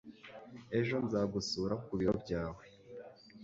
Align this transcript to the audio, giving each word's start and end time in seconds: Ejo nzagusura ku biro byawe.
Ejo 0.79 0.95
nzagusura 1.05 1.73
ku 1.83 1.91
biro 1.97 2.13
byawe. 2.23 2.63